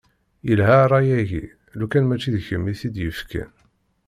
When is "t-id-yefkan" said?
2.79-3.51